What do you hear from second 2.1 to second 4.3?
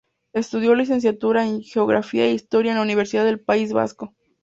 e Historia en la Universidad del País Vasco.